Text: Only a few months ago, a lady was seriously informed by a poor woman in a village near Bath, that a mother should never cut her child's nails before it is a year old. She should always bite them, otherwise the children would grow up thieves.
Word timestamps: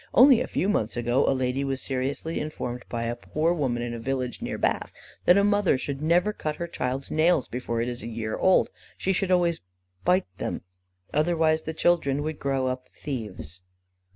Only 0.15 0.41
a 0.41 0.47
few 0.47 0.67
months 0.67 0.97
ago, 0.97 1.27
a 1.27 1.29
lady 1.31 1.63
was 1.63 1.79
seriously 1.79 2.39
informed 2.39 2.85
by 2.89 3.03
a 3.03 3.15
poor 3.15 3.53
woman 3.53 3.83
in 3.83 3.93
a 3.93 3.99
village 3.99 4.41
near 4.41 4.57
Bath, 4.57 4.91
that 5.25 5.37
a 5.37 5.43
mother 5.43 5.77
should 5.77 6.01
never 6.01 6.33
cut 6.33 6.55
her 6.55 6.65
child's 6.65 7.11
nails 7.11 7.47
before 7.47 7.81
it 7.81 7.87
is 7.87 8.01
a 8.01 8.07
year 8.07 8.35
old. 8.35 8.71
She 8.97 9.13
should 9.13 9.29
always 9.29 9.61
bite 10.03 10.25
them, 10.39 10.63
otherwise 11.13 11.61
the 11.61 11.73
children 11.75 12.23
would 12.23 12.39
grow 12.39 12.65
up 12.65 12.87
thieves. 12.89 13.61